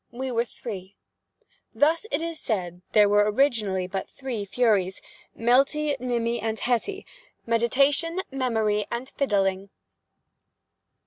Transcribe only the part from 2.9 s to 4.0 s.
there were originally